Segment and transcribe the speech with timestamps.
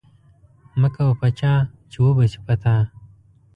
[0.81, 1.53] مکوه په چا
[1.91, 2.75] چی و به سی په تا